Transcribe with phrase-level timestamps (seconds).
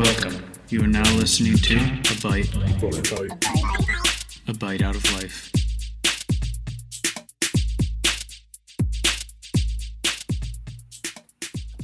[0.00, 0.42] Welcome.
[0.70, 2.48] You are now listening to A Bite.
[4.48, 5.52] A Bite Out of Life.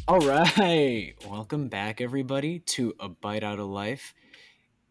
[0.09, 1.13] All right.
[1.29, 4.15] Welcome back, everybody, to A Bite Out of Life.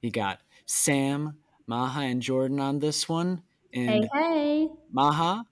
[0.01, 3.41] You got Sam, Maha, and Jordan on this one.
[3.73, 4.69] And Hey, hey.
[4.91, 5.47] Maha,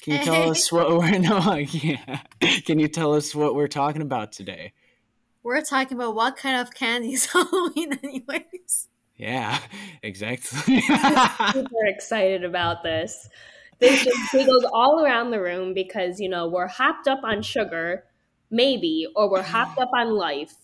[0.00, 2.22] can you tell us what we're no, yeah.
[2.64, 4.72] Can you tell us what we're talking about today?
[5.42, 8.88] We're talking about what kind of candy is Halloween, anyways.
[9.16, 9.58] Yeah,
[10.02, 10.80] exactly.
[10.80, 13.28] Super excited about this.
[13.78, 18.04] This just giggles all around the room because, you know, we're hopped up on sugar,
[18.50, 20.54] maybe, or we're hopped up on life.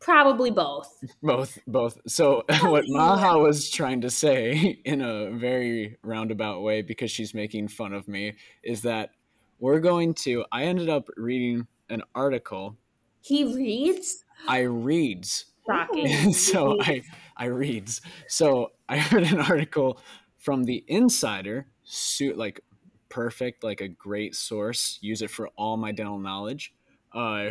[0.00, 1.04] Probably both.
[1.22, 1.98] both, both.
[2.06, 2.84] So what.
[2.88, 8.08] Maha was trying to say in a very roundabout way, because she's making fun of
[8.08, 9.10] me, is that
[9.58, 10.44] we're going to.
[10.52, 12.76] I ended up reading an article.
[13.20, 14.24] He reads?
[14.46, 16.32] I reads Shocking.
[16.32, 17.02] so I
[17.36, 18.00] I reads.
[18.28, 20.00] So I heard an article
[20.38, 22.60] from the Insider, suit like
[23.08, 24.98] perfect, like a great source.
[25.00, 26.74] Use it for all my dental knowledge.
[27.12, 27.50] Uh,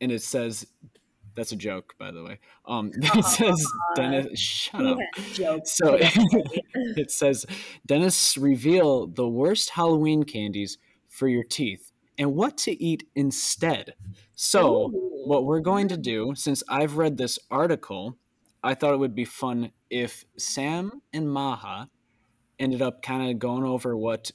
[0.00, 0.66] and it says
[1.34, 2.38] that's a joke, by the way.
[2.66, 3.64] Um, it says
[3.94, 4.38] dentists.
[4.38, 4.98] Shut up.
[5.64, 7.46] So it says
[7.86, 11.89] dentists reveal the worst Halloween candies for your teeth
[12.20, 13.94] and what to eat instead.
[14.36, 15.22] So Ooh.
[15.24, 18.18] what we're going to do, since I've read this article,
[18.62, 21.88] I thought it would be fun if Sam and Maha
[22.58, 24.32] ended up kind of going over what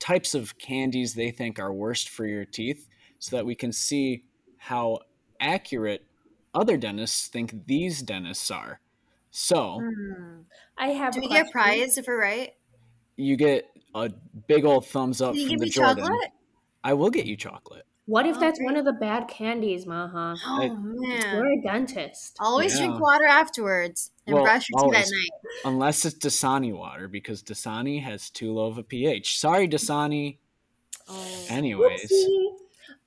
[0.00, 2.88] types of candies they think are worst for your teeth
[3.20, 4.24] so that we can see
[4.56, 4.98] how
[5.40, 6.04] accurate
[6.52, 8.80] other dentists think these dentists are.
[9.30, 10.40] So hmm.
[10.76, 12.50] I have Do a we get a prize if we're right?
[13.16, 14.10] you get a
[14.48, 16.04] big old thumbs up Can you from give the me Jordan.
[16.04, 16.30] chocolate?
[16.82, 17.84] I will get you chocolate.
[18.06, 18.64] What if that's Okay.
[18.64, 20.34] one of the bad candies, Maha?
[20.46, 21.36] Oh I- man.
[21.36, 22.36] You're a dentist.
[22.40, 22.86] Always Yeah.
[22.86, 25.30] drink water afterwards and Well, brush your teeth at night.
[25.64, 29.38] Unless it's Dasani water, because Dasani has too low of a pH.
[29.38, 30.38] Sorry, Dasani.
[31.08, 31.46] Oh.
[31.48, 32.56] Anyways, Whoopsie.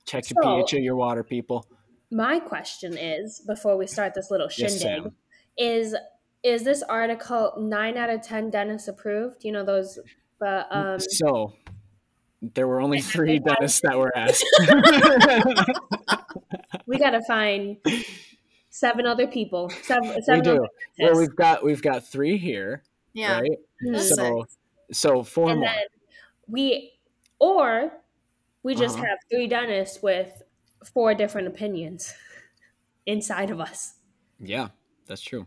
[0.06, 1.66] check your So- pH of your water, people.
[2.10, 5.16] My question is, before we start this little shindig, Sam.
[5.58, 5.94] is
[6.42, 9.44] is this article nine out of ten dentists approved?
[9.44, 9.98] You know those,
[10.38, 11.54] but um, so,
[12.54, 14.44] there were only three dentists that were asked.
[16.86, 17.76] we gotta find
[18.70, 19.70] seven other people.
[19.82, 20.66] Seven, we seven do.
[20.98, 22.82] Well, we've got we've got three here,
[23.12, 23.40] Yeah.
[23.40, 23.58] right?
[23.82, 23.92] Hmm.
[23.92, 24.46] That's So,
[24.92, 25.68] so four and more.
[25.68, 25.82] then
[26.48, 26.92] we,
[27.38, 27.92] or
[28.62, 29.06] we just Uh-huh.
[29.06, 30.42] have three dentists with
[30.92, 32.14] four different opinions
[33.06, 33.94] inside of us.
[34.40, 34.68] Yeah,
[35.06, 35.46] that's true.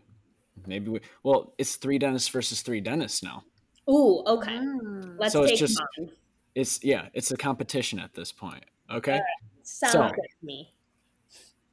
[0.66, 1.00] Maybe we.
[1.22, 3.44] Well, it's three dentists versus three dentists now.
[3.88, 4.56] Ooh, okay.
[4.56, 5.16] Mm.
[5.18, 6.12] Let's So it's take just- them on.
[6.54, 8.64] It's yeah, it's a competition at this point.
[8.90, 9.20] Okay.
[9.62, 10.72] Sounds so- good me.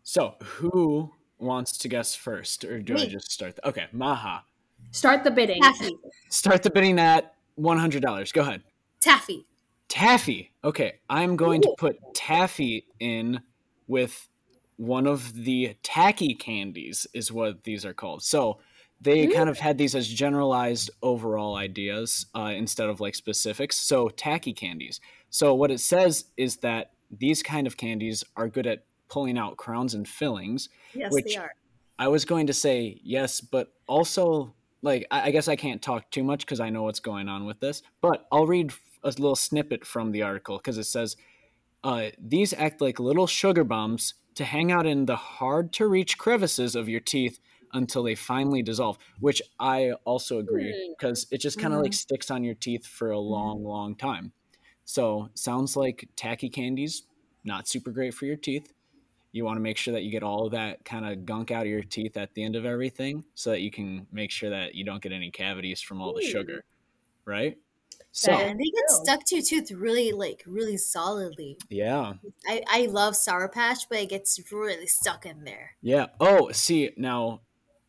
[0.03, 3.55] So who wants to guess first, or do I just start?
[3.55, 4.43] The, okay, Maha,
[4.91, 5.61] Start the bidding.
[5.61, 5.97] Taffy.
[6.29, 8.31] start the bidding at one hundred dollars.
[8.31, 8.61] Go ahead.
[9.01, 9.45] Taffy.
[9.89, 10.51] Taffy.
[10.63, 13.41] Okay, I'm going to put taffy in
[13.87, 14.29] with
[14.77, 18.23] one of the tacky candies, is what these are called.
[18.23, 18.59] So
[19.01, 23.77] they kind of had these as generalized overall ideas uh, instead of like specifics.
[23.77, 24.99] So tacky candies.
[25.29, 29.57] So what it says is that these kind of candies are good at pulling out
[29.57, 30.69] crowns and fillings.
[30.93, 31.51] Yes, Which- they are.
[31.97, 36.11] I was going to say yes, but also like I, I guess I can't talk
[36.11, 37.81] too much because I know what's going on with this.
[38.01, 38.73] But I'll read
[39.03, 41.15] a little snippet from the article because it says
[41.83, 46.17] uh, these act like little sugar bombs to hang out in the hard to reach
[46.17, 47.39] crevices of your teeth
[47.75, 48.97] until they finally dissolve.
[49.19, 50.93] Which I also agree Hmm.
[50.97, 51.95] because it just kind of like mm-hmm.
[51.95, 53.31] sticks on your teeth for a mm-hmm.
[53.31, 54.31] long, long time.
[54.83, 57.03] So sounds like tacky candies,
[57.43, 58.71] not super great for your teeth
[59.35, 61.63] you want to make sure that you get all of that kind of gunk out
[61.63, 64.75] of your teeth at the end of everything so that you can make sure that
[64.75, 66.31] you don't get any cavities from all the hmm.
[66.31, 66.63] sugar
[67.25, 67.57] right
[68.13, 71.57] so And they get stuck to your tooth really, like, really solidly.
[71.69, 72.13] yeah
[72.47, 75.71] I, I love Sour Patch, but it gets really stuck in there.
[75.81, 77.41] yeah oh see now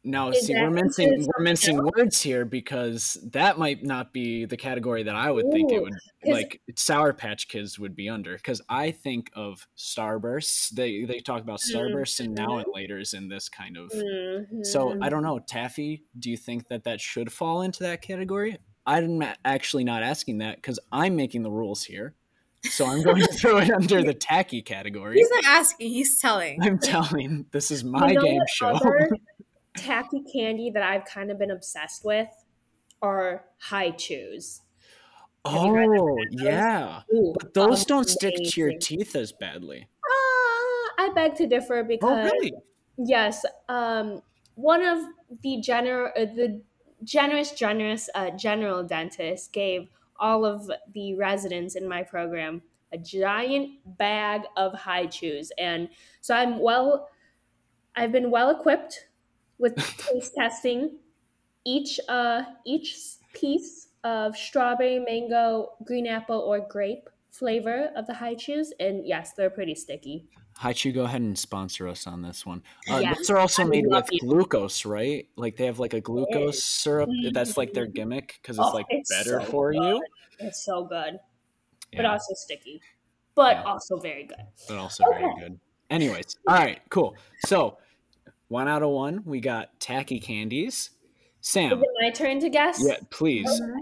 [0.07, 4.57] now Is see we're mincing we're mincing words here because that might not be the
[4.57, 5.93] category that i would think it would
[6.25, 11.43] like sour patch kids would be under because i think of starbursts they they talk
[11.43, 13.91] about starbursts and now and later's in this kind of
[14.63, 15.05] So Mhm.
[15.05, 16.05] I don't know, Taffy.
[16.19, 18.59] Do you think that that should fall into that category?
[18.87, 22.15] I'm actually not asking that because I'm making the rules here.
[22.63, 25.17] So I'm going to throw it under the tacky category.
[25.17, 26.63] He's not asking, he's telling.
[26.63, 28.69] I'm telling this is my You know game show.
[28.69, 29.09] other
[29.77, 32.29] tacky candy that I've kind of been obsessed with
[33.03, 34.63] are Hi-Chews.
[35.47, 39.89] you guys ever oh yeah, Ooh, but those don't stick to your teeth as badly.
[40.05, 42.53] Ah, I beg to differ because Oh because really?
[42.99, 44.23] Yes, um,
[44.55, 45.05] one of
[45.43, 46.63] the gener- uh, the
[47.05, 49.89] generous, generous uh, general dentist gave
[50.19, 52.63] all of the residents in my program
[52.93, 55.89] a giant bag of Hi-Chews, and
[56.21, 57.11] so I'm well.
[57.99, 59.09] I've been well equipped
[59.59, 60.99] with taste testing.
[61.65, 62.97] Each uh, each
[63.33, 69.51] piece of strawberry, mango, green apple, or grape flavor of the chews, and yes, they're
[69.51, 70.27] pretty sticky.
[70.59, 72.63] Hi-Chew, go ahead and sponsor us on this one.
[72.91, 74.21] Uh, Yes, those are also I made with you.
[74.21, 75.29] glucose, right?
[75.37, 77.11] Like they have like a glucose syrup.
[77.33, 80.03] That's like their gimmick because it's Oh, like it's better so for you.
[80.39, 81.19] It's so good.
[81.95, 82.81] but also sticky,
[83.35, 83.63] but Yeah.
[83.65, 84.47] also very good.
[84.69, 85.61] but also very good.
[85.91, 87.17] Anyways, all right, cool.
[87.41, 87.79] So
[88.49, 90.91] one out of one, we got tacky candies.
[91.41, 91.65] Sam.
[91.67, 92.83] Is Sam, it my turn to guess?
[92.85, 93.49] yeah, please.
[93.61, 93.77] Mhm.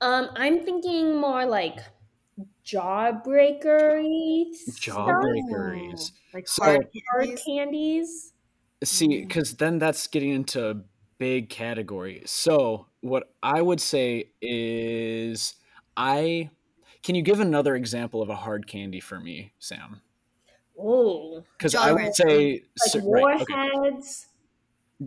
[0.00, 1.78] Um, I'm thinking more like
[2.64, 6.12] jawbreakery, stuff, Jawbreakeries.
[6.32, 7.42] Like So- hard hard candies.
[7.44, 8.32] candies.
[8.82, 10.74] See, because then that's getting into a
[11.18, 12.22] big category.
[12.26, 15.54] So what I would say is,
[15.96, 16.50] I
[17.02, 20.00] can you give another example of a hard candy for me, Sam?
[20.78, 22.28] Ooh, Because Jolly I would Rancher.
[22.28, 24.26] say, like cer- right, okay, warheads.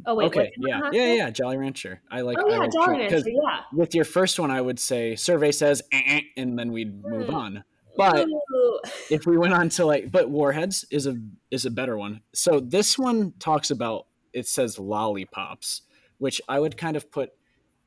[0.05, 2.01] Oh wait, okay, what's yeah, yeah, yeah, Jolly Rancher.
[2.11, 2.37] I like.
[2.39, 3.23] Oh yeah, like Jolly Rancher.
[3.29, 3.59] Yeah.
[3.73, 7.27] with your first one, I would say survey says, eh, eh, and then we'd move
[7.29, 7.35] Hmm.
[7.35, 7.63] on.
[7.95, 8.79] But Ooh.
[9.09, 11.17] if we went on to like, but warheads is a
[11.51, 12.21] is a better one.
[12.33, 15.81] So this one talks about it says lollipops,
[16.19, 17.31] which I would kind of put.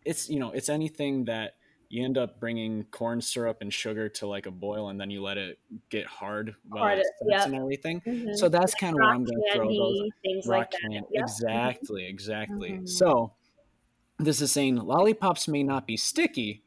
[0.05, 1.53] It's you know it's anything that
[1.91, 5.23] you end up bringing corn syrup and sugar to like a boil, and then you
[5.23, 5.59] let it
[5.91, 7.47] get hard while Hard, it sets yep.
[7.47, 8.01] and everything.
[8.03, 8.37] Mhm.
[8.37, 10.93] So that's kind of where I'm going to throw those things rock like that.
[10.93, 11.03] Yep.
[11.03, 11.23] Mm-hmm.
[11.23, 12.71] Exactly, exactly.
[12.71, 12.89] Mhm.
[12.89, 13.33] So
[14.19, 16.63] this is saying lollipops may not be sticky,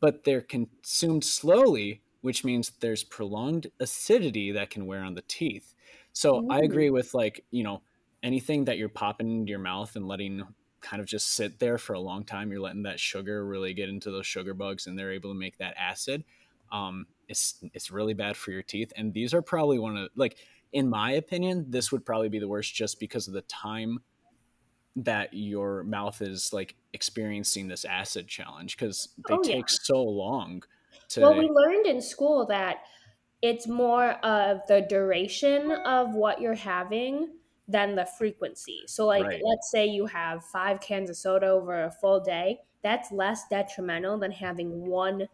[0.00, 5.74] but they're consumed slowly, which means there's prolonged acidity that can wear on the teeth.
[6.14, 7.82] So I agree with like, you know,
[8.22, 10.44] anything that you're popping into your mouth and letting
[10.82, 13.88] kind of just sit there for a long time, you're letting that sugar really get
[13.88, 16.24] into those sugar bugs and they're able to make that acid.
[16.70, 18.92] Um, it's it's really bad for your teeth.
[18.96, 20.36] And these are probably one of like
[20.72, 24.00] in my opinion, this would probably be the worst just because of the time
[24.96, 29.54] that your mouth is like experiencing this acid challenge because they Oh, yeah.
[29.54, 30.62] take so long
[31.10, 32.78] to Well, we learned in school that
[33.40, 37.30] it's more of the duration of what you're having
[37.68, 38.84] than the frequency.
[38.86, 39.42] So, like, Right.
[39.42, 44.18] let's say you have five cans of soda over a full day, that's less detrimental
[44.18, 45.28] than having one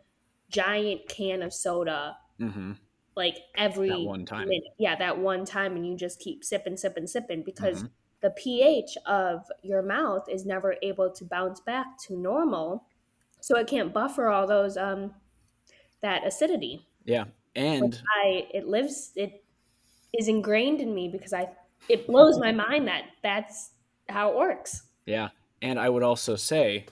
[0.51, 2.73] giant can of soda hmm
[3.17, 4.47] like every That one time.
[4.47, 4.73] minute.
[4.79, 7.93] Yeah, that one time, and you just keep sipping, sipping, sipping because Mhm.
[8.21, 12.87] the pH of your mouth is never able to bounce back to normal,
[13.41, 15.15] so it can't buffer all those um
[16.03, 16.87] that acidity.
[17.05, 19.45] yeah and I it lives it
[20.19, 21.57] is ingrained in me because I
[21.89, 23.71] it blows my mind that that's
[24.09, 24.83] how it works.
[25.07, 25.29] yeah
[25.63, 26.87] and i would also say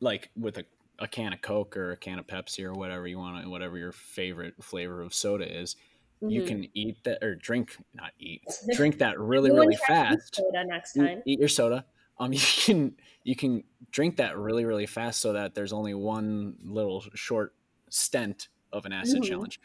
[0.00, 0.64] like with a,
[0.98, 3.78] a can of coke or a can of pepsi or whatever you want to whatever
[3.78, 5.76] your favorite flavor of soda is
[6.20, 6.46] you Mhm.
[6.46, 8.42] can eat that or drink not eat
[8.74, 11.22] drink that really really eat fast soda next time.
[11.26, 11.84] eat your soda
[12.18, 16.56] um you can you can drink that really really fast so that there's only one
[16.62, 17.54] little short
[17.90, 19.28] stent of an acid Mhm.
[19.28, 19.60] challenge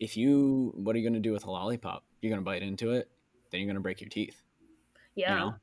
[0.00, 2.62] if you what are you going to do with a lollipop you're going to bite
[2.62, 3.08] into it
[3.54, 4.42] then you're going to break your teeth
[5.14, 5.32] Yeah.
[5.32, 5.54] you know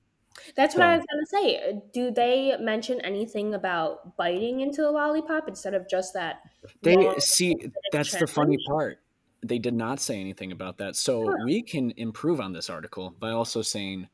[0.56, 1.82] That's what I was gonna say.
[1.94, 6.38] Do they mention anything about biting into the lollipop instead of just that?
[6.82, 7.54] they see
[7.92, 9.00] that's the funny part
[9.44, 11.44] they did not say anything about that so Huh.
[11.46, 14.08] we can improve on this article by also saying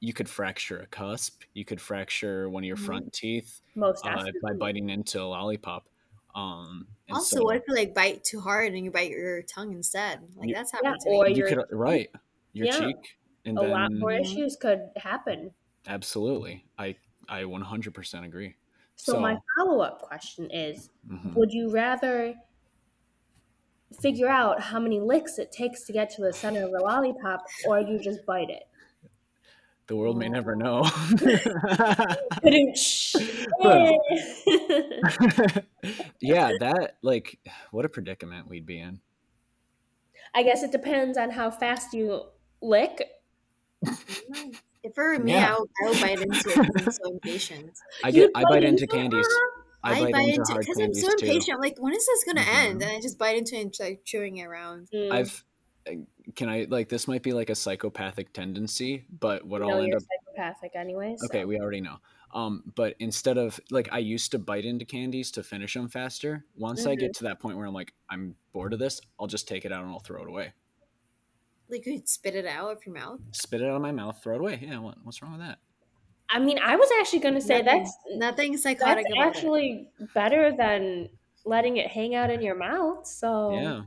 [0.00, 2.86] you could fracture a cusp you could fracture one of your Mhm.
[2.86, 5.86] front teeth Most uh, by biting into a lollipop
[6.34, 9.72] um Also, so what if you like bite too hard and you bite your tongue
[9.72, 10.20] instead?
[10.34, 11.30] Like You- that's Yeah, happened to or me.
[11.30, 12.10] you your could right
[12.54, 12.78] your Yeah.
[12.80, 15.50] cheek and a then lot more issues could happen.
[15.86, 16.94] absolutely i
[17.28, 18.54] i 100% agree
[18.96, 21.34] So, So- my follow up question is: Mhm.
[21.34, 22.34] Would you rather
[24.00, 27.40] figure out how many licks it takes to get to the center of the lollipop,
[27.66, 28.64] or you just bite it?
[29.86, 30.82] the world may never know
[36.20, 37.40] yeah that like
[37.72, 39.00] what a predicament we'd be in
[40.32, 42.22] I guess it depends on how fast you
[42.62, 43.02] lick.
[44.82, 45.52] If it were me, Yeah.
[45.54, 47.70] I'll, I would bite into it 'cause I'm so impatient.
[48.04, 49.26] i get i bite into candies
[49.82, 51.54] i, bite, into hard because I'm candies so too impatient.
[51.56, 52.54] I'm like, when is this gonna Mhm.
[52.64, 52.82] end?
[52.82, 54.88] And I just bite into it and like chewing it around.
[54.94, 55.12] Mm.
[55.12, 55.44] i've
[55.88, 55.92] uh,
[56.36, 59.88] can i like this might be like a psychopathic tendency but what You i'll end
[59.88, 61.14] you're up psychopathic anyway.
[61.18, 61.96] so- okay we already know
[62.32, 66.44] um but instead of like i used to bite into candies to finish them faster
[66.56, 67.00] once i Mhm.
[67.00, 69.72] get to that point where i'm like i'm bored of this i'll just take it
[69.72, 70.52] out and i'll throw it away
[71.70, 73.20] Like you'd spit it out of your mouth.
[73.32, 74.58] Spit it out of my mouth, throw it away.
[74.62, 75.58] Yeah, what, what's wrong with that?
[76.28, 79.36] I mean, I was actually going to say Nothing- that's nothing psychotic that's about it.
[79.36, 81.08] actually better than
[81.44, 83.06] letting it hang out in your mouth.
[83.06, 83.82] So Yeah.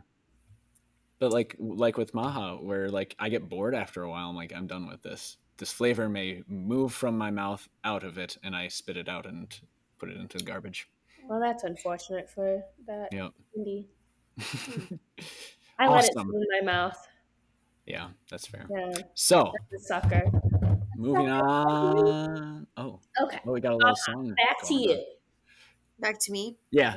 [1.20, 4.52] But like like with Maha, where like I get bored after a while, I'm like,
[4.54, 5.38] I'm done with this.
[5.58, 9.25] This flavor may move from my mouth out of it, and I spit it out
[9.25, 9.48] and
[10.00, 10.90] put it into the garbage.
[11.30, 13.32] well, that's unfortunate for that Yep.
[13.56, 13.88] candy.
[15.80, 17.08] I let it sit in my mouth.
[17.86, 18.66] Yeah, that's fair.
[18.70, 20.24] Yeah, So the sucker.
[20.96, 22.68] moving on.
[22.78, 24.32] Oh, Okay, well, we got a little song.
[24.32, 24.98] Uh, back to going on.
[24.98, 25.06] you.
[26.00, 26.58] Back to me.
[26.72, 26.96] Yeah,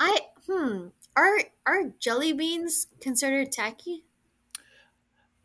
[0.00, 0.88] I hmm.
[1.16, 4.04] Are are jelly beans considered tacky?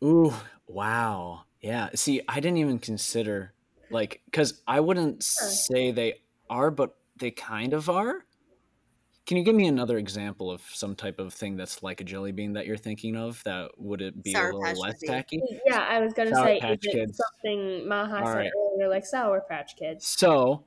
[0.04, 0.32] Ooh,
[0.66, 1.42] wow.
[1.60, 1.90] Yeah.
[1.94, 3.52] See, I didn't even consider
[3.90, 5.48] like cuz I wouldn't Sure.
[5.48, 8.24] say they are, but they kind of are.
[9.24, 12.32] Can you give me another example of some type of thing that's like a jelly
[12.32, 15.08] bean that you're thinking of that would it be Sour a little Patch less would
[15.08, 15.40] tacky?
[15.64, 17.20] Yeah, I was gonna Sour say Patch is it Kids.
[17.42, 18.50] something Maha All said right.
[18.74, 20.06] earlier, like Sour Patch Kids.
[20.06, 20.64] So,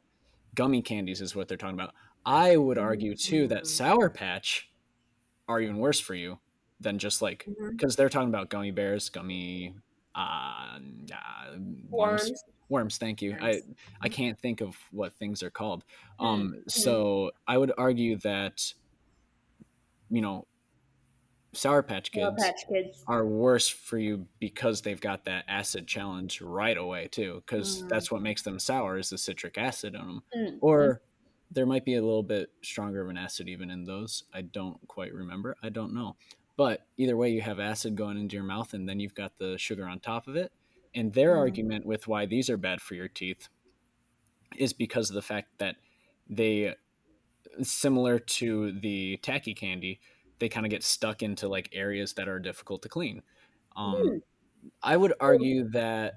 [0.56, 1.94] gummy candies is what they're talking about.
[2.26, 3.68] I would argue too that Mm.
[3.68, 4.70] Sour Patch
[5.50, 6.40] are even worse for you
[6.80, 9.74] than just like because they're talking about gummy bears, gummy
[10.16, 10.80] uh,
[11.14, 11.58] uh,
[11.90, 12.30] worms.
[12.30, 12.44] Worms.
[12.70, 13.64] Worms thank you i Worms.
[14.02, 15.84] i can't think of what things are called
[16.20, 16.26] Hmm.
[16.26, 18.62] um so i would argue that
[20.10, 20.46] you know
[21.54, 23.04] sour patch kids, Sour Patch Kids.
[23.08, 27.90] are worse for you because they've got that acid challenge right away too because Mm.
[27.90, 30.58] that's what makes them sour is the citric acid on them Mm.
[30.62, 31.02] or
[31.52, 34.86] there might be a little bit stronger of an acid even in those i don't
[34.90, 36.18] quite remember i don't know
[36.58, 39.58] but either way you have acid going into your mouth and then you've got the
[39.58, 40.52] sugar on top of it
[40.96, 41.40] and their Mm.
[41.40, 43.50] argument with why these are bad for your teeth
[44.58, 45.76] is because of the fact that
[46.30, 46.74] they
[47.62, 50.00] similar to the tacky candy
[50.40, 53.22] they kind of get stuck into like areas that are difficult to clean
[53.76, 54.18] um, Hmm.
[54.84, 56.16] i would argue that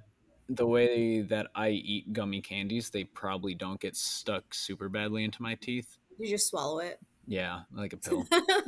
[0.49, 5.43] the way that i eat gummy candies they probably don't get stuck super badly into
[5.43, 6.99] my teeth You just swallow it.
[7.27, 8.25] yeah like a pill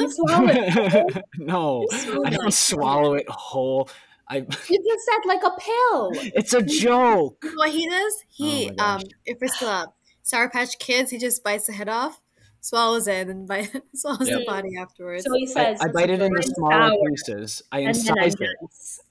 [0.09, 1.25] swallow it.
[1.38, 1.87] no
[2.25, 3.88] i don't swallow it whole
[4.30, 4.37] i
[4.70, 6.12] You just said like a pill.
[6.40, 8.14] it's a joke You know what he does?
[8.28, 9.02] He Oh my gosh.
[9.02, 9.87] um if it's uh,
[10.22, 12.20] Sour Patch Kids, he just bites the head off,
[12.60, 14.38] swallows it, and bite, swallows Yep.
[14.40, 15.25] the body afterwards.
[15.25, 18.40] So he says I bite it into smaller sour," pieces i and then I incise
[18.40, 18.56] it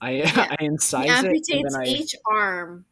[0.00, 0.46] i Yeah.
[0.50, 2.84] i incise he it and amputates then I, each arm.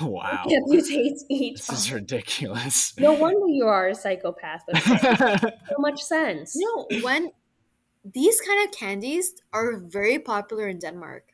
[0.00, 1.60] wow Amputates each.
[1.60, 1.76] Arm.
[1.76, 4.62] This is ridiculous No wonder you are a psychopath.
[4.66, 6.54] That makes so much sense.
[6.54, 7.32] You know, when
[8.04, 11.24] these kind of candies are very popular in Denmark.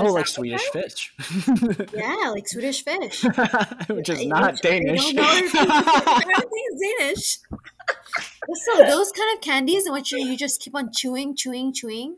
[0.00, 1.12] Oh Is like that swedish fish
[1.94, 3.22] Yeah, like Swedish fish.
[3.88, 7.38] which is I- not which I danish don't know I don't think it's Danish.
[8.46, 11.72] But still, those kind of candies in which you, you just keep on chewing, chewing,
[11.72, 12.16] chewing,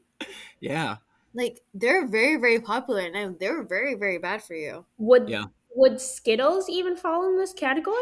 [0.61, 0.97] yeah
[1.35, 4.85] like they're very, very popular, and they're very, very bad for you.
[4.99, 5.45] Would Yeah.
[5.75, 7.97] would Skittles even fall in this category?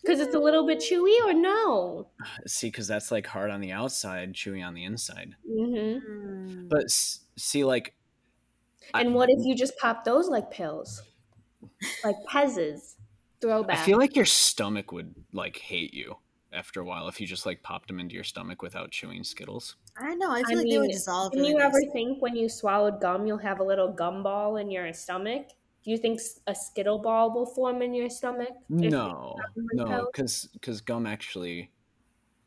[0.00, 2.06] Because it's a little bit chewy, or no?
[2.46, 7.64] see because that's like hard on the outside chewy on the inside hmm but see
[7.64, 7.94] like
[8.94, 11.02] I- And what if you just pop those like pills,
[12.04, 12.96] like Pez's?
[13.40, 13.78] Throwback?
[13.78, 16.16] I feel like your stomach would like hate you
[16.52, 19.76] after a while if you just like popped them into your stomach without chewing Skittles.
[19.96, 20.30] I don't know.
[20.30, 21.32] I I feel like they would dissolve.
[21.32, 24.56] Can really you ever think when you swallowed gum, you'll have a little gum ball
[24.56, 25.48] in your stomach?
[25.84, 28.50] Do you think a Skittle ball will form in your stomach?
[28.68, 29.36] No,
[29.72, 31.70] no, because because gum actually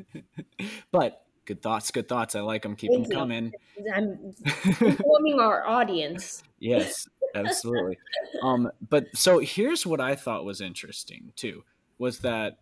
[0.57, 0.67] Yeah.
[0.91, 2.35] but good thoughts, good thoughts.
[2.35, 2.77] I like them.
[2.77, 3.19] Keep them Thank you.
[3.19, 3.53] coming.
[3.95, 4.35] I'm
[4.81, 6.43] informing our audience.
[6.61, 7.99] Yes, absolutely.
[8.43, 11.63] um, but so here's what I thought was interesting too
[11.99, 12.61] was that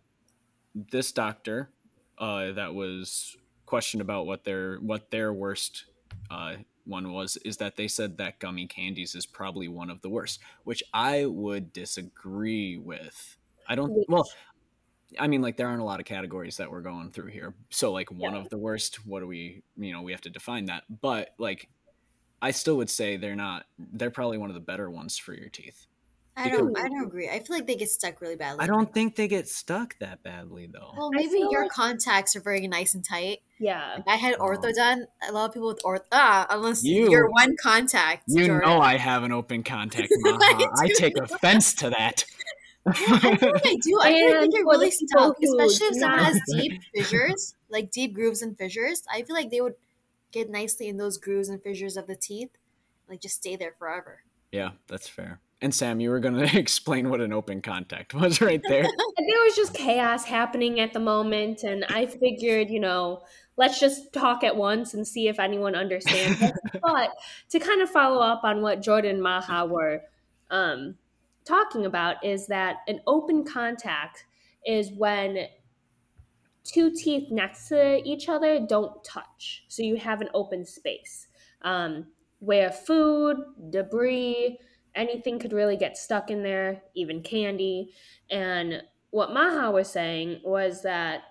[0.75, 1.69] this doctor
[2.17, 5.85] uh, that was questioned about what their what their worst
[6.29, 10.09] uh, one was is that they said that gummy candies is probably one of the
[10.09, 13.37] worst, which I would disagree with.
[13.67, 14.05] I don't.
[14.09, 14.29] Well,
[15.19, 17.53] I mean, like there aren't a lot of categories that we're going through here.
[17.69, 18.41] So, like one Yeah.
[18.41, 19.05] of the worst.
[19.05, 19.63] What do we?
[19.77, 20.83] You know, we have to define that.
[21.01, 21.69] But like,
[22.41, 23.65] I still would say they're not.
[23.77, 25.87] They're probably one of the better ones for your teeth.
[26.35, 26.75] I don't.
[26.75, 27.29] I don't agree.
[27.29, 28.63] I feel like they get stuck really badly.
[28.63, 30.91] I don't think they get stuck that badly though.
[30.97, 33.39] Well, maybe your like- contacts are very nice and tight.
[33.59, 33.99] Yeah.
[34.07, 34.45] I had Oh.
[34.47, 35.05] ortho done.
[35.29, 38.23] A lot of people with ortho, ah, unless You- you, are one contact.
[38.27, 38.67] You Jordan.
[38.67, 40.69] know I have an open contact, I Maha.
[40.81, 42.25] I do take offense to that.
[42.85, 43.99] I feel like I do.
[44.01, 46.39] I feel like they get for the really people stuck, especially if do someone has
[46.51, 49.03] deep fissures, like deep grooves and fissures.
[49.11, 49.75] I feel like they would
[50.31, 52.49] get nicely in those grooves and fissures of the teeth,
[53.07, 54.23] like just stay there forever.
[54.51, 55.39] Yeah, that's fair.
[55.61, 58.83] And Sam, you were going to explain what an open contact was right there.
[58.83, 63.23] there was just chaos happening at the moment, and I figured, you know,
[63.55, 66.43] let's just talk at once and see if anyone understands.
[66.81, 67.11] but
[67.49, 70.01] to kind of follow up on what Jordan and Maha were
[70.49, 70.95] um,
[71.45, 74.25] talking about, is that an open contact
[74.65, 75.47] is when
[76.63, 79.65] two teeth next to each other don't touch.
[79.67, 81.27] So you have an open space
[81.63, 82.07] um,
[82.39, 83.37] where food,
[83.69, 84.57] debris,
[84.95, 87.93] anything could really get stuck in there, even candy.
[88.29, 91.23] And what Maha was saying was that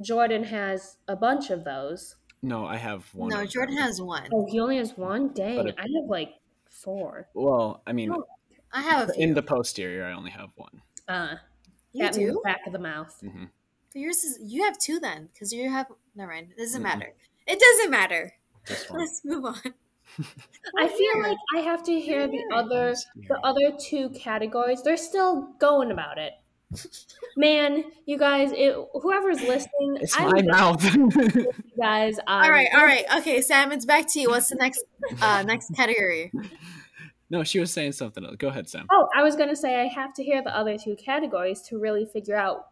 [0.00, 2.16] Jordan has a bunch of those.
[2.42, 3.30] No, I have one.
[3.30, 4.28] no, Jordan has one.
[4.32, 5.32] Oh, he only has one?
[5.32, 6.34] Dang, it- I have like
[6.70, 7.28] four.
[7.34, 8.24] Well, I mean, Oh.
[8.72, 9.22] I have a few.
[9.22, 10.82] in the posterior, I only have one.
[11.06, 11.36] Uh,
[11.92, 12.40] you that means do?
[12.44, 13.14] back of the mouth.
[13.20, 13.44] hmm
[13.92, 15.86] But yours is you have two then, because you have.
[16.14, 16.48] Never mind.
[16.56, 16.84] It doesn't Mm-mm.
[16.84, 17.14] matter.
[17.46, 18.32] It doesn't matter.
[18.92, 19.56] Let's move on.
[20.78, 21.22] I feel Here.
[21.22, 22.94] like I have to hear the other
[23.28, 24.82] the other two categories.
[24.82, 26.32] They're still going about it.
[27.36, 30.84] Man, you guys, it, whoever's listening, It's I my mouth.
[30.94, 31.08] you
[31.80, 32.18] guys.
[32.18, 33.72] Um, all right, all right, okay, Sam.
[33.72, 34.28] It's back to you.
[34.28, 34.82] What's the next
[35.22, 36.30] uh next category?
[37.30, 38.36] No, she was saying something else.
[38.36, 38.86] Go ahead, Sam.
[38.90, 42.04] Oh, I was gonna say I have to hear the other two categories to really
[42.06, 42.68] figure out,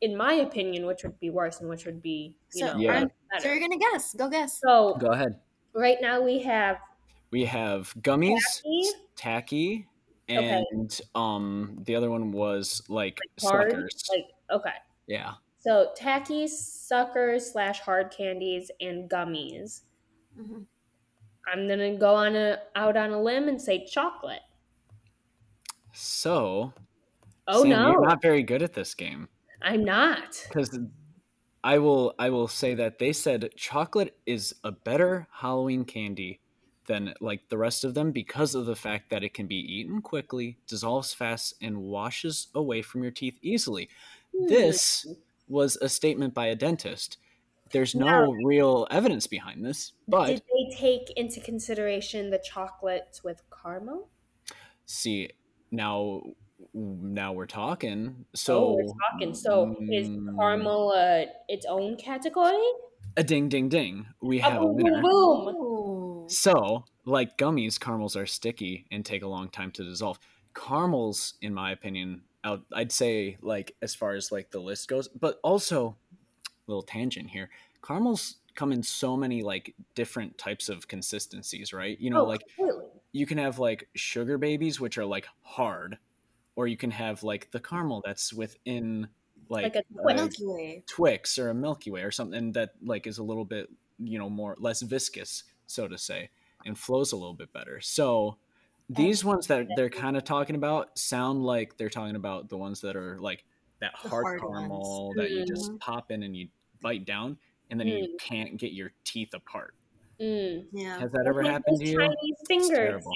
[0.00, 3.04] in my opinion, which would be worse and which would be you So, know Yeah.
[3.40, 4.14] So you're gonna guess.
[4.14, 4.60] Go guess.
[4.60, 5.38] So Go ahead.
[5.74, 6.78] right now we have
[7.30, 8.82] We have gummies, Tacky?
[9.16, 9.88] tacky,
[10.30, 10.64] Okay.
[10.72, 14.04] and um, the other one was like hard, suckers.
[14.10, 14.74] like okay.
[15.06, 15.32] yeah.
[15.58, 19.82] So tacky suckers slash hard candies and gummies.
[20.38, 20.66] Mhm.
[21.46, 24.42] I'm gonna go on a out on a limb and say chocolate.
[25.92, 26.72] So.
[27.48, 29.28] Oh Sam, no, You're not very good at this game
[29.62, 30.40] I'm not.
[30.48, 30.78] because
[31.64, 32.14] I will.
[32.18, 36.40] I will say that they said chocolate is a better Halloween candy
[36.86, 40.02] than like the rest of them because of the fact that it can be eaten
[40.02, 43.88] quickly, dissolves fast, and washes away from your teeth easily.
[44.36, 44.46] Hmm.
[44.46, 45.06] This
[45.48, 47.18] was a statement by a dentist.
[47.72, 53.24] There's no Now- real evidence behind this, but Did they take into consideration the chocolates
[53.24, 54.08] with caramel?
[54.86, 55.30] see
[55.70, 56.22] now
[56.74, 58.14] now we're talking.
[58.20, 59.34] oh, So we're talking.
[59.34, 62.62] So is mm, caramel uh, its own category?
[63.16, 64.06] a ding ding ding.
[64.22, 65.02] We have a boom, boom, winner.
[65.02, 65.48] boom.
[65.56, 66.24] Ooh.
[66.28, 70.18] So, like gummies, caramels are sticky and take a long time to dissolve.
[70.54, 72.22] Caramels, in my opinion,
[72.72, 75.96] I'd say like as far as like the list goes, but also
[76.66, 77.50] little tangent here.
[77.82, 81.98] Caramels come in so many like different types of consistencies, right?
[82.00, 82.42] You know, Oh, like
[83.12, 85.98] you can have like sugar babies, which are like hard,
[86.56, 89.08] or you can have like the caramel that's within
[89.48, 90.16] like, Like a Twix.
[90.16, 90.84] Milky Way.
[90.86, 93.68] Twix or a Milky Way or something that like is a little bit
[93.98, 96.30] you know more less viscous, so to say,
[96.64, 97.80] and flows a little bit better.
[97.80, 98.38] So
[98.88, 102.80] these ones that they're kind of talking about sound like they're talking about the ones
[102.82, 103.44] that are like
[103.80, 105.80] that hard, hard caramel that you just Mhm.
[105.80, 106.48] pop in and you
[106.80, 107.38] bite down
[107.72, 109.74] and then you can't get your teeth apart.
[110.20, 110.66] Mm.
[110.72, 111.00] Yeah.
[111.00, 111.98] Has that ever happened to you?
[111.98, 112.68] Chinese fingers.
[112.70, 113.12] terrible.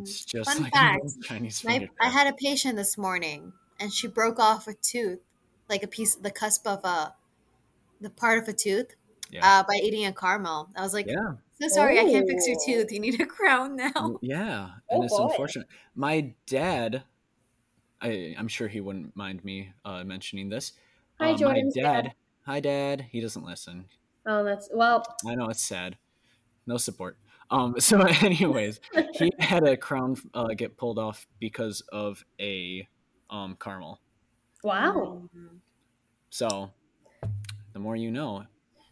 [0.00, 1.92] It's just Fun like fact, Chinese My, finger.
[2.00, 5.18] I had a patient this morning, and she broke off a tooth,
[5.68, 7.14] like a piece, the cusp of a,
[8.00, 8.94] the part of a tooth,
[9.30, 9.40] Yeah.
[9.60, 10.70] uh, by eating a caramel.
[10.76, 11.32] I was like, yeah.
[11.60, 12.64] so sorry, I can't fix your Oh.
[12.64, 12.92] tooth.
[12.92, 13.90] You need a crown now.
[13.92, 15.26] Mm, Yeah, Oh, and it's boy.
[15.26, 15.66] unfortunate.
[15.94, 17.02] My dad,
[18.00, 20.72] I, I'm sure he wouldn't mind me uh, mentioning this.
[21.20, 22.04] Hi, Uh, my dad.
[22.04, 22.12] dad.
[22.50, 23.06] Hi, dad.
[23.12, 23.84] He doesn't listen.
[24.26, 25.04] Oh, that's well.
[25.24, 25.96] I know it's sad.
[26.66, 27.16] No support.
[27.48, 27.76] Um.
[27.80, 28.80] So, anyways,
[29.12, 32.88] he had a crown uh, get pulled off because of a
[33.30, 34.00] um caramel.
[34.64, 35.30] Wow.
[36.30, 36.72] So,
[37.72, 38.42] the more you know.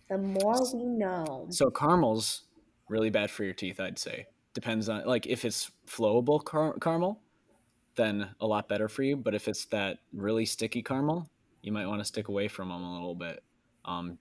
[0.08, 1.48] The more we know.
[1.50, 2.44] So caramels
[2.88, 3.80] really bad for your teeth.
[3.80, 7.18] I'd say depends on like if it's flowable car- caramel,
[7.96, 9.16] then a lot better for you.
[9.16, 11.28] But if it's that really sticky caramel,
[11.62, 13.42] you might want to stick away from them a little bit,
[13.88, 14.18] um,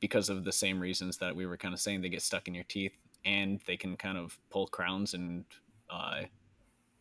[0.00, 2.00] because of the same reasons that we were kind of saying.
[2.00, 5.44] They get stuck in your teeth, and they can kind of pull crowns and
[5.90, 6.22] uh,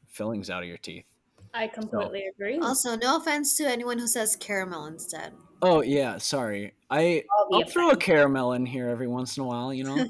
[0.08, 1.05] fillings out of your teeth.
[1.53, 2.60] I completely agree.
[2.60, 5.34] Also, no offense to anyone who says caramel instead.
[5.62, 6.73] Oh yeah, sorry.
[6.89, 9.86] I All the I'll throw a caramel in here every once in a while, you
[9.86, 10.05] know.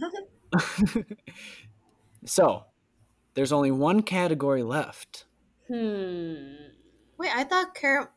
[2.26, 2.66] so,
[3.36, 5.26] there's only one category left.
[5.68, 6.56] Hmm.
[7.18, 8.12] Wait, I thought car,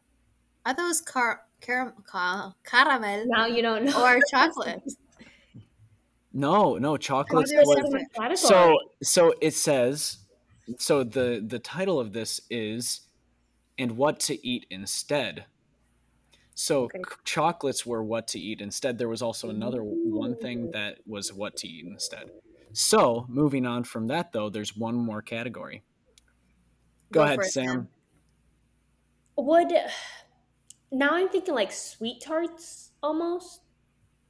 [0.65, 4.05] I thought it was car, car, car caramel Now you don't know.
[4.05, 4.83] or chocolate.
[6.33, 7.49] No, no, chocolate.
[7.51, 8.37] there's was a different category.
[8.37, 10.19] so so it says
[10.79, 13.01] so the the title of this is
[13.79, 15.47] and what to eat instead.
[16.55, 16.99] So Okay.
[16.99, 18.99] c- chocolates were what to eat instead.
[18.99, 22.31] There was also another one thing that was what to eat instead.
[22.73, 25.83] So moving on from that though, there's one more category.
[27.11, 27.67] Go, Go ahead, for it, Sam.
[27.67, 27.89] Sam.
[29.37, 29.73] Would
[30.91, 33.61] now I'm thinking like SweeTarts almost.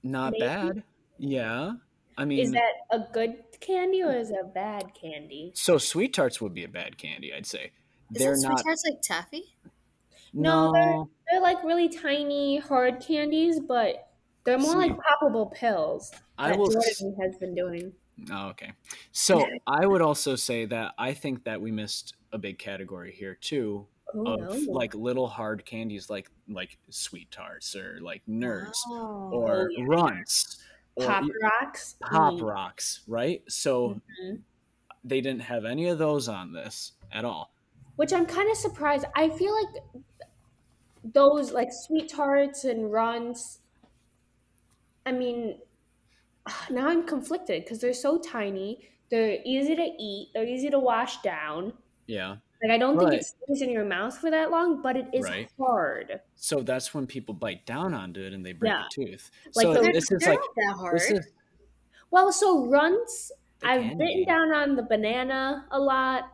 [0.02, 0.44] Not Maybe.
[0.44, 0.82] bad.
[1.18, 1.72] Yeah.
[2.16, 5.52] I mean, Is that a good candy or is it a bad candy?
[5.54, 7.72] so SweeTarts would be a bad candy, I'd say.
[8.10, 9.54] They're Isn't tarts like taffy?
[10.32, 14.10] No, No, They're like really tiny, hard candies, but
[14.44, 16.10] they're more like See, poppable pills.
[16.38, 16.76] I that will.
[16.76, 17.92] s- Jordan has been doing.
[18.32, 18.72] Oh, okay.
[19.12, 23.34] So I would also say that I think that we missed a big category here
[23.34, 24.72] too Oh of no!
[24.72, 29.30] like little hard candies like like SweeTarts or like nerds Oh.
[29.32, 29.84] or yeah.
[29.86, 30.58] runts
[30.96, 31.96] or Pop rocks.
[32.00, 32.42] pop Mm.
[32.42, 33.42] rocks, right?
[33.50, 34.42] So Mhm.
[35.04, 37.52] they didn't have any of those on this at all.
[37.96, 39.04] Which I'm kind of surprised.
[39.14, 39.82] I feel like
[41.04, 43.60] those like SweeTarts and runts.
[45.06, 45.60] I mean,
[46.70, 48.88] now I'm conflicted because they're so tiny.
[49.10, 50.30] They're easy to eat.
[50.34, 51.72] They're easy to wash down.
[52.06, 52.36] Yeah.
[52.62, 55.06] Like I don't think But- it stays in your mouth for that long, but it
[55.12, 55.48] is Right.
[55.58, 56.20] hard.
[56.34, 58.84] So that's when people bite down onto it and they break Yeah.
[58.86, 59.30] a tooth.
[59.54, 60.96] Like so They're, this is they're like that hard.
[60.96, 61.26] this is
[62.10, 63.30] Well, so runts.
[63.60, 66.32] They I've can bitten down on the banana a lot.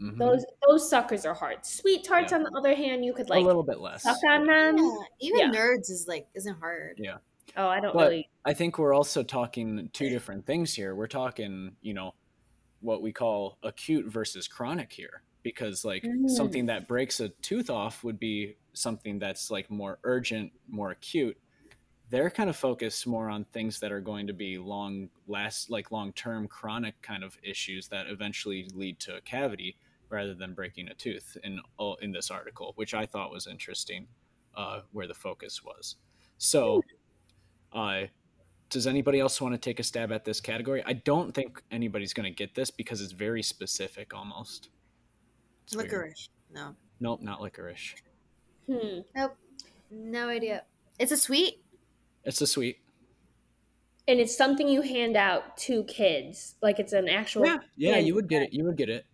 [0.00, 1.62] mhm, Those those suckers are hard.
[1.62, 2.36] SweeTarts, Yeah.
[2.36, 4.02] on the other hand, you could like a little bit less.
[4.02, 4.76] suck on them.
[4.76, 5.50] yeah, even yeah.
[5.50, 6.98] nerds is like isn't hard.
[6.98, 7.18] Yeah.
[7.56, 8.28] Oh, I don't But- really.
[8.44, 10.94] I think we're also talking two different things here.
[10.94, 12.14] We're talking, you know,
[12.80, 15.22] what we call acute versus chronic here.
[15.44, 16.28] Because like Mm.
[16.28, 21.38] something that breaks a tooth off would be something that's like more urgent, more acute.
[22.10, 25.92] They're kind of focused more on things that are going to be long last like
[25.92, 29.76] long term chronic kind of issues that eventually lead to a cavity
[30.08, 34.08] rather than breaking a tooth in all in this article, which I thought was interesting,
[34.56, 35.96] uh, where the focus was.
[36.38, 36.82] So
[37.72, 38.06] uh
[38.70, 40.82] does anybody else want to take a stab at this category?
[40.84, 44.70] I don't think anybody's going to get this because it's very specific almost.
[45.64, 45.90] It's weird.
[45.90, 46.28] Licorice.
[46.52, 46.74] No.
[47.00, 47.94] Nope, not licorice.
[48.70, 49.00] Hmm.
[49.14, 49.36] Nope.
[49.90, 50.64] No idea.
[50.98, 51.62] It's a sweet.
[52.24, 52.78] It's a sweet.
[54.06, 56.56] And it's something you hand out to kids.
[56.62, 57.46] Like it's an actual.
[57.46, 58.52] Yeah, yeah, you would get it.
[58.52, 59.06] You would get it.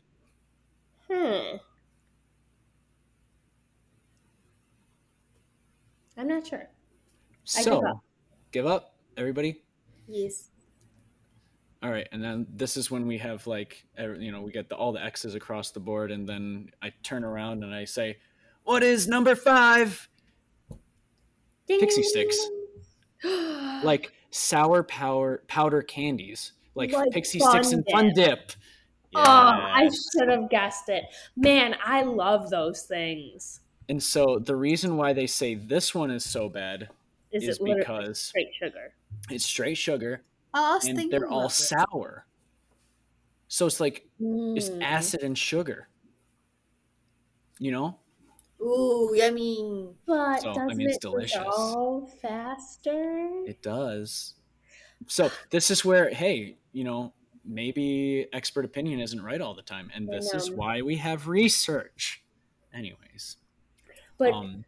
[1.11, 1.57] Hmm.
[6.17, 6.69] I'm not sure.
[7.57, 8.01] I give So, up.
[8.53, 9.63] give up, everybody.
[10.07, 10.50] Yes.
[11.83, 14.77] All right, and then this is when we have like, you know, we get the,
[14.77, 18.19] all the X's across the board, and then I turn around and I say,
[18.65, 20.09] "What is number five?
[21.67, 22.35] Ding, Pixy Stix.
[23.83, 27.95] Like sour powder powder candies, like, Like Pixy Stix and Dip.
[27.95, 28.53] Fun Dip."
[29.15, 31.05] Oh, I should have guessed it.
[31.37, 33.61] Man, I love those things.
[33.89, 36.89] And so the reason why they say this one is so bad
[37.33, 38.93] Is, is because straight sugar?
[39.31, 40.23] it's straight sugar
[40.55, 41.55] and they're all about it.
[41.55, 42.27] sour.
[43.49, 44.07] So it's like
[44.57, 44.83] it's Mm.
[44.83, 45.89] acid and sugar.
[47.59, 47.99] You know?
[48.61, 49.95] Ooh, yummy.
[50.07, 51.39] But So, I doesn't mean, it's it delicious.
[51.39, 53.43] dissolve faster?
[53.47, 54.35] It does.
[55.07, 57.13] So this is where, hey, you know,
[57.45, 59.91] maybe expert opinion isn't right all the time.
[59.95, 62.23] And this is why we have research.
[62.73, 63.37] Anyways.
[64.19, 64.65] But um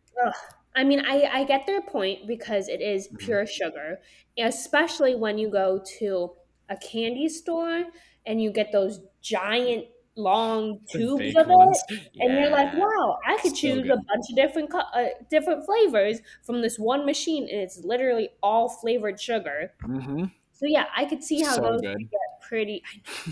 [0.74, 3.16] I mean, I, I get their point because it is Mm-hmm.
[3.18, 4.00] pure sugar,
[4.38, 6.35] especially when you go to
[6.68, 7.85] a candy store
[8.24, 11.48] and you get those giant long tubes of it.
[11.48, 11.82] ones.
[12.20, 15.64] And you're like, wow, I could So choose a bunch of different co- uh, different
[15.66, 19.74] flavors from this one machine, and it's literally all flavored sugar.
[19.82, 20.32] Mhm.
[20.52, 22.08] So yeah, I could see how So those good.
[22.11, 22.82] get pretty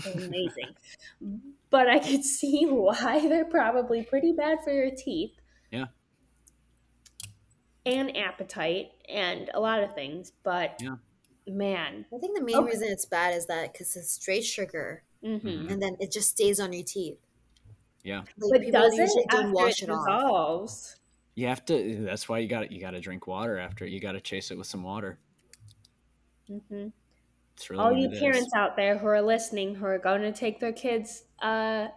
[0.05, 0.75] amazing.
[1.69, 5.40] but I could see why they're probably pretty bad for your teeth.
[7.85, 7.93] Yeah.
[7.93, 10.95] And appetite and a lot of things, but Yeah.
[11.47, 12.71] man, I think the main Okay.
[12.71, 15.69] reason it's bad is that because it's straight sugar, hmm Mhm.
[15.69, 17.19] and then it just stays on your teeth.
[18.03, 18.23] Yeah.
[18.37, 20.07] Like but does it don't after wash it it off.
[20.07, 20.97] dissolves?
[21.35, 23.91] You have to that's why you got you got to drink water after it.
[23.91, 25.19] You got to chase it with some water.
[26.47, 26.87] hmm
[27.55, 28.19] It's really all you it is.
[28.19, 31.87] parents out there who are listening who are going to take their kids uh,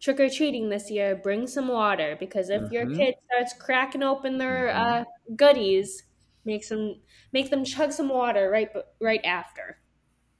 [0.00, 2.96] trick or treating this year, bring some water because if your Mhm.
[2.96, 4.74] kid starts cracking open their Mhm.
[4.76, 5.04] uh,
[5.36, 6.04] goodies,
[6.44, 7.00] make some
[7.32, 9.80] make them chug some water right right after.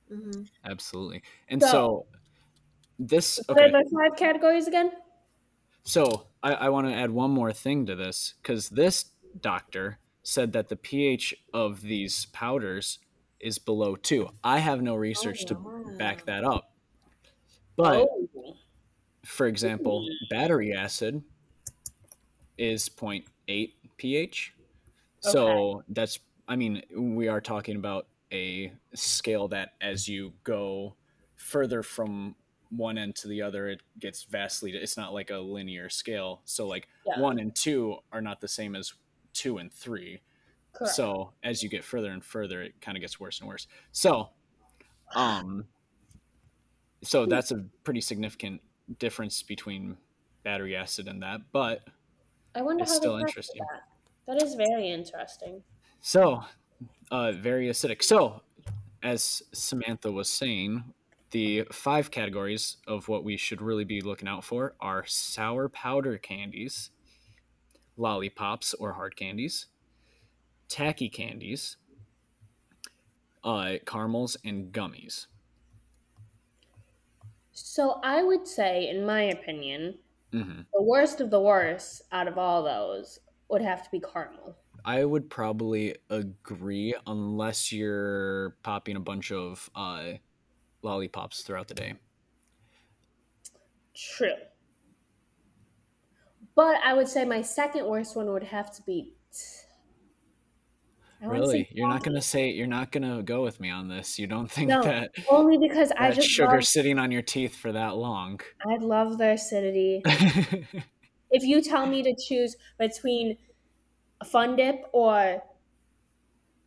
[0.08, 1.22] hmm Absolutely.
[1.48, 2.06] And So- so,
[2.98, 3.72] this What are okay.
[3.72, 4.92] those five categories again?
[5.84, 10.52] So I, I want to add one more thing to this because this doctor said
[10.52, 12.98] that the pH of these powders
[13.40, 14.28] is below two.
[14.44, 15.54] I have no research to
[15.98, 16.72] back that up.
[17.76, 18.28] But oh,
[19.28, 21.22] for example, battery acid
[22.56, 24.54] is 0.8 pH.
[25.20, 30.96] So that's, I mean, we are talking about a scale that as you go
[31.36, 32.36] further from
[32.70, 34.72] one end to the other, it gets vastly.
[34.72, 36.40] It's not like a linear scale.
[36.46, 37.20] So like Yeah.
[37.20, 38.94] one and two are not the same as
[39.34, 40.22] two and three.
[40.72, 40.94] Correct.
[40.94, 43.66] So as you get further and further, it kind of gets worse and worse.
[43.92, 44.30] So,
[45.14, 45.66] um,
[47.02, 48.62] so that's a pretty significant
[48.98, 49.96] difference between
[50.44, 51.40] battery acid and that.
[51.52, 51.82] But
[52.54, 53.60] I wonder it's how still interesting.
[53.70, 54.38] That.
[54.38, 55.62] that is very interesting.
[56.00, 56.42] so,
[57.10, 58.02] uh, very acidic.
[58.02, 58.42] So,
[59.02, 60.84] as Samantha was saying,
[61.30, 66.16] the five categories of what we should really be looking out for are sour powder
[66.16, 66.90] candies,
[67.96, 69.66] lollipops or hard candies,
[70.68, 71.76] tacky candies,
[73.44, 75.26] uh, caramels, and gummies.
[77.66, 79.98] So I would say, in my opinion,
[80.32, 83.18] hmm the worst of the worst out of all those
[83.48, 84.56] would have to be caramel.
[84.84, 90.14] I would probably agree, unless you're popping a bunch of uh,
[90.82, 91.94] lollipops throughout the day.
[93.94, 94.36] True.
[96.54, 99.17] But I would say my second worst one would have to be.
[101.22, 104.18] I Really, you're not gonna say you're not gonna go with me on this.
[104.18, 107.56] You don't think No, that Only because I just sugar love, sitting on your teeth
[107.56, 108.40] for that long.
[108.64, 110.04] I love the acidity.
[111.30, 113.38] if you tell me to choose between
[114.20, 115.42] a fun dip or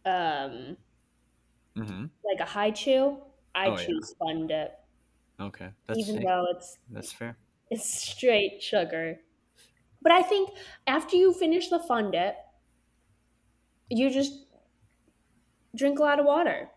[0.05, 0.77] um
[1.75, 3.17] hmm like a Hi-Chew,
[3.55, 3.87] I Oh, yeah.
[3.87, 4.71] choose fun dip.
[5.39, 7.37] Okay, that's even hey, though it's that's fair.
[7.71, 9.19] it's straight sugar.
[10.01, 10.51] But I think
[10.87, 12.37] after you finish the fun dip,
[13.91, 14.45] you just
[15.75, 16.69] drink a lot of water.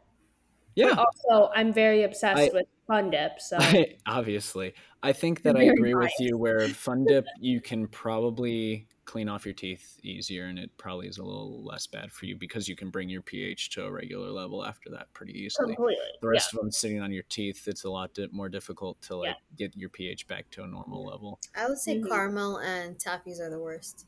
[0.76, 3.58] Yeah, Also, I'm very obsessed I- with fun dip, so
[4.06, 4.74] obviously.
[5.04, 6.36] I think that I Very agree with you.
[6.38, 11.18] Where Fun Dip, you can probably clean off your teeth easier, and it probably is
[11.18, 14.30] a little less bad for you because you can bring your pH to a regular
[14.30, 15.74] level after that pretty easily.
[15.76, 16.02] completely.
[16.22, 16.30] The Yeah.
[16.32, 19.36] rest of them sitting on your teeth, it's a lot di- more difficult to like
[19.56, 19.68] Yeah.
[19.68, 21.38] get your pH back to a normal level.
[21.54, 22.08] I would say Mhm.
[22.08, 24.06] caramel and taffies are the worst.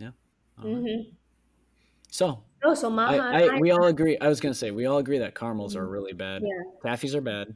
[0.00, 0.12] All
[0.64, 0.76] right.
[1.04, 1.10] hmm
[2.08, 4.18] So Oh, so Maha, I, I, we all agree.
[4.18, 5.92] I was gonna say we all agree that caramels are Mhm.
[5.92, 6.42] really bad.
[6.42, 6.62] Yeah.
[6.82, 7.54] Taffies are bad.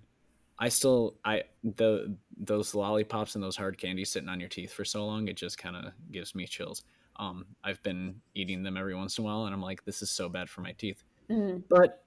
[0.58, 4.84] I still I the those lollipops and those hard candies sitting on your teeth for
[4.84, 6.84] so long, it just kind of gives me chills.
[7.16, 10.10] Um, I've been eating them every once in a while, and I'm like, this is
[10.10, 11.02] so bad for my teeth.
[11.28, 11.64] Mhm.
[11.68, 12.04] But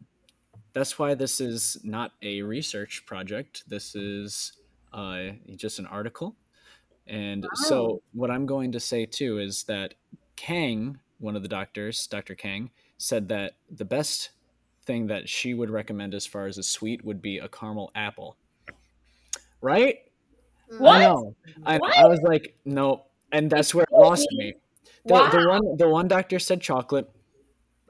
[0.74, 3.64] that's why this is not a research project.
[3.68, 4.54] This is
[4.94, 6.36] uh, just an article.
[7.08, 9.94] And so, what I'm going to say too is that
[10.38, 12.36] Kang, one of the doctors, Dr.
[12.36, 14.30] Kang, said that the best
[14.86, 18.38] thing that she would recommend as far as a sweet would be a caramel apple.
[19.62, 20.00] Right?
[20.78, 21.02] What?
[21.02, 21.76] I.
[21.76, 21.98] I, What?
[21.98, 23.06] I was like, no.
[23.32, 24.54] And that's where it lost me.
[25.06, 27.10] The, the one the one doctor said chocolate.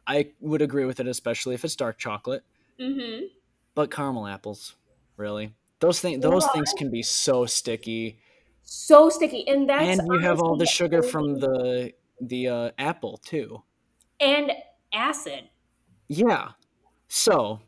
[0.08, 2.44] I would agree with it, especially if it's dark chocolate.
[2.80, 3.26] Mm-hmm.
[3.74, 4.76] But caramel apples,
[5.18, 5.54] really?
[5.80, 8.18] Those things those things can be so sticky,
[8.64, 11.94] So sticky, and that's and you have all the sugar from the
[12.30, 13.62] the uh, apple too.
[14.20, 14.52] and
[14.94, 15.50] acid.
[16.08, 16.50] Yeah.
[17.08, 17.60] So,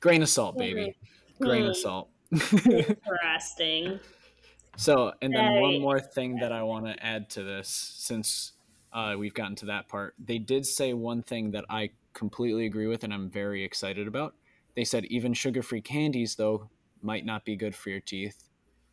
[0.00, 0.96] grain of salt, baby.
[1.40, 2.08] Grain of salt.
[2.32, 4.00] Interesting.
[4.76, 8.52] so, and then Very one more thing that I want to add to this, since
[8.92, 12.86] uh, we've gotten to that part, they did say one thing that I completely agree
[12.86, 14.34] with, and I'm very excited about.
[14.76, 16.68] They said even sugar-free candies, though,
[17.02, 18.44] might not be good for your teeth.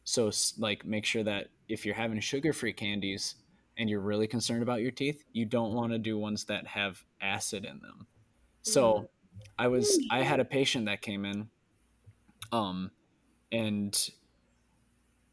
[0.03, 3.35] So, like, make sure that if you're having sugar-free candies
[3.77, 7.05] and you're really concerned about your teeth, you don't want to do ones that have
[7.21, 8.07] acid in them.
[8.63, 9.09] So,
[9.59, 11.51] I was I had a patient that came in,
[12.51, 12.91] um,
[13.51, 14.09] and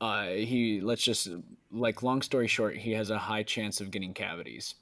[0.00, 1.28] uh, he let's just
[1.70, 4.74] like long story short, he has a high chance of getting cavities,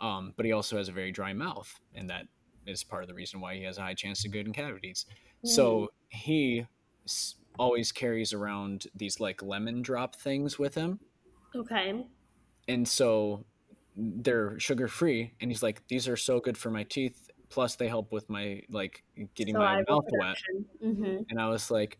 [0.00, 2.28] um, but he also has a very dry mouth, and that
[2.66, 5.06] is part of the reason why he has a high chance of getting cavities.
[5.44, 6.66] So he
[7.58, 11.00] always carries around these like lemon drop things with him,
[11.54, 12.06] Okay.
[12.68, 13.46] And so
[13.96, 17.28] they're sugar free, and he's like, these are so good for my teeth.
[17.50, 20.36] Plus, they help with my like getting my mouth wet
[20.82, 21.22] Mm-hmm.
[21.30, 21.98] and I was like,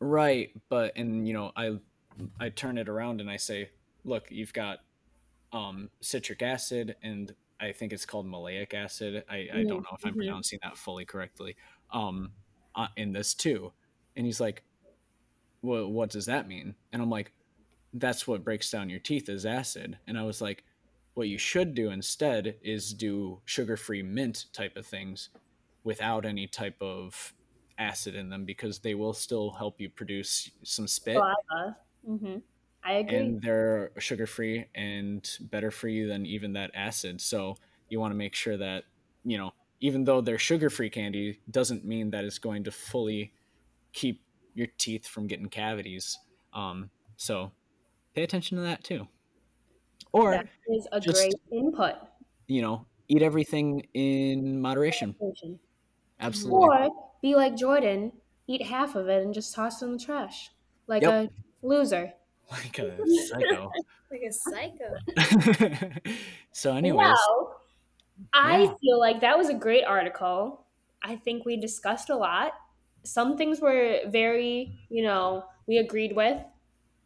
[0.00, 1.78] right, but and you know, I
[2.40, 3.70] I turn it around and I say,
[4.04, 4.80] look, you've got
[5.52, 9.24] um, citric acid and I think it's called maleic acid.
[9.30, 10.18] I, I don't know if I'm Mhm.
[10.18, 11.56] pronouncing that fully correctly.
[11.92, 12.34] Um,
[12.76, 13.72] uh, in this too,
[14.16, 14.64] and he's like,
[15.62, 16.74] well, what does that mean?
[16.92, 17.32] And I'm like,
[17.94, 19.98] that's what breaks down your teeth is acid.
[20.06, 20.64] And I was like,
[21.14, 25.28] what you should do instead is do sugar-free mint type of things
[25.84, 27.34] without any type of
[27.78, 31.76] acid in them because they will still help you produce some spit Saliva.
[32.08, 32.38] Mm-hmm.
[32.84, 33.16] I agree.
[33.16, 37.20] and they're sugar free and better for you than even that acid.
[37.20, 37.56] So
[37.88, 38.84] you want to make sure that,
[39.24, 43.32] you know, even though they're sugar free candy, doesn't mean that it's going to fully
[43.92, 44.22] keep
[44.54, 46.18] your teeth from getting cavities.
[46.52, 47.52] Um, so
[48.14, 49.08] pay attention to that too.
[50.12, 51.94] Or That is a just- great input.
[52.46, 55.14] you know, eat everything in moderation.
[56.20, 56.58] Absolutely.
[56.60, 58.12] Or be like Jordan,
[58.46, 60.50] eat half of it and just toss it in the trash.
[60.86, 61.30] Like Yep.
[61.30, 62.12] a loser.
[62.50, 62.96] Like a
[63.28, 63.70] psycho.
[64.10, 65.90] Like a psycho.
[66.52, 67.60] so, anyways, Well,
[68.34, 68.74] I Yeah.
[68.80, 70.66] feel like that was a great article.
[71.02, 72.52] I think we discussed a lot.
[73.04, 76.38] Some things were very, you know, we agreed with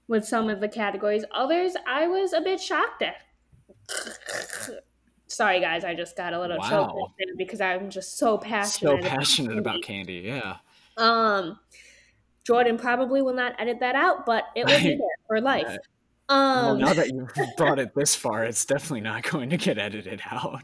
[0.08, 1.24] with some of the categories.
[1.32, 3.16] Others I was a bit shocked at.
[5.28, 7.12] Sorry guys, I just got a little choked Wow.
[7.18, 9.00] there because I'm just so so passionate.
[9.00, 10.22] about passionate about candy.
[10.22, 10.40] candy.
[10.40, 10.56] Yeah.
[10.96, 11.58] Um
[12.46, 15.66] Jordan probably will not edit that out, but it will be there for life.
[15.66, 15.78] Right.
[16.28, 19.78] well, Um now that you brought it this far, it's definitely not going to get
[19.78, 20.62] edited out.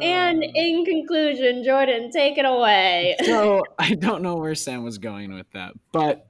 [0.00, 3.16] and Uh, in conclusion, Jordan, take it away.
[3.24, 6.26] so I don't know where Sam was going with that, but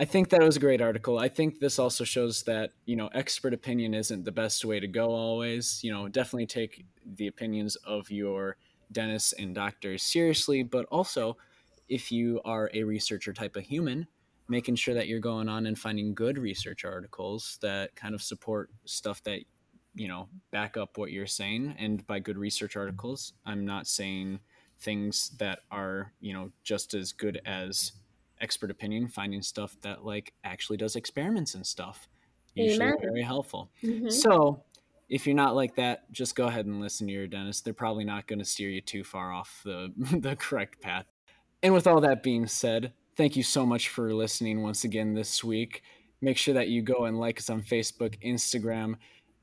[0.00, 1.18] I think that was a great article.
[1.18, 4.88] I think this also shows that you know expert opinion isn't the best way to
[4.88, 5.84] go always.
[5.84, 8.56] You know, definitely take the opinions of your
[8.90, 11.36] dentists and doctors seriously, but also
[11.90, 14.06] if you are a researcher type of human,
[14.48, 18.70] making sure that you're going on and finding good research articles that kind of support
[18.86, 19.40] stuff that
[19.94, 24.38] you know back up what you're saying and by good research articles i'm not saying
[24.78, 27.90] things that are you know just as good as
[28.40, 32.08] expert opinion finding stuff that like actually does experiments and stuff
[32.54, 32.98] usually Amen.
[33.00, 33.70] very helpful.
[33.82, 34.10] Mhm.
[34.10, 34.62] so
[35.08, 37.64] if you're not like that just go ahead and listen to your dentist.
[37.64, 41.06] They're probably not going to steer you too far off the the correct path.
[41.62, 45.44] And with all that being said thank you so much for listening once again this
[45.44, 45.82] week.
[46.22, 48.94] Make sure that you go and like us on facebook instagram.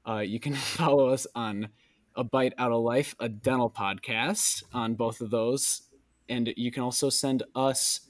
[0.07, 1.69] Uh, you can follow us on
[2.15, 5.83] a bite out of life a dental podcast on both of those.
[6.29, 8.01] And you can also send us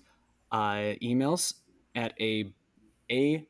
[0.51, 1.53] uh, emails
[1.95, 2.53] at a
[3.11, 3.45] a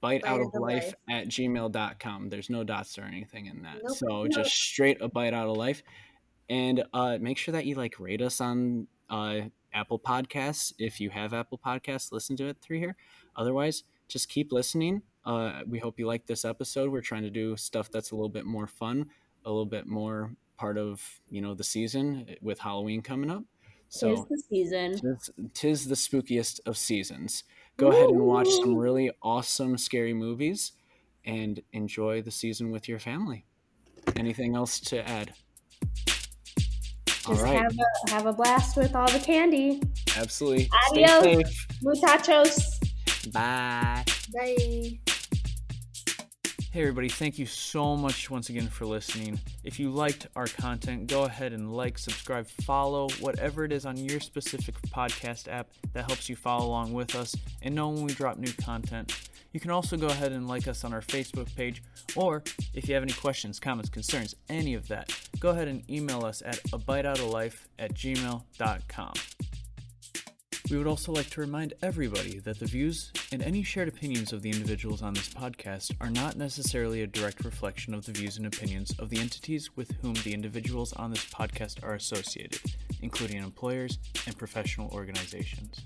[0.00, 3.78] bite out of life at gmail.com there's no dots or anything in that.
[3.82, 3.96] Nope.
[3.96, 4.28] so No.
[4.28, 5.82] just straight a bite out of life.
[6.48, 9.40] And uh, make sure that you like rate us on uh,
[9.72, 10.72] apple podcasts.
[10.78, 12.96] If you have apple podcasts listen to it through here.
[13.34, 15.02] Otherwise just keep listening.
[15.24, 16.90] Uh, we hope you like this episode.
[16.90, 19.10] We're trying to do stuff that's a little bit more fun
[19.44, 23.44] a little bit more part of you know the season with halloween coming up
[23.88, 24.98] so Tis the season.
[24.98, 27.44] Tis, tis the spookiest of seasons.
[27.76, 30.72] Go ahead and watch some really awesome, scary movies
[31.24, 33.44] and enjoy the season with your family.
[34.16, 35.32] Anything else to add?
[37.26, 37.58] All Just right.
[37.58, 39.82] have a have a blast with all the candy.
[40.16, 40.70] Absolutely.
[40.90, 41.66] Adios.
[41.82, 42.78] Muchachos.
[43.32, 44.04] Bye.
[44.32, 44.98] Bye.
[46.76, 49.40] Hey, everybody, thank you so much once again for listening.
[49.64, 53.96] If you liked our content, go ahead and like, subscribe, follow, whatever it is on
[53.96, 58.12] your specific podcast app that helps you follow along with us and know when we
[58.12, 59.30] drop new content.
[59.54, 61.82] You can also go ahead and like us on our Facebook page,
[62.14, 62.42] or
[62.74, 66.42] if you have any questions, comments, concerns, any of that, go ahead and email us
[66.44, 69.14] at a bite out of life at gmail.com.
[70.70, 74.42] We would also like to remind everybody that the views and any shared opinions of
[74.42, 78.46] the individuals on this podcast are not necessarily a direct reflection of the views and
[78.46, 82.60] opinions of the entities with whom the individuals on this podcast are associated,
[83.00, 85.82] including employers and professional organizations.